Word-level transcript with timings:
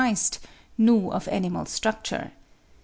knew 0.79 1.11
of 1.11 1.27
animal 1.27 1.63
structure. 1.67 2.31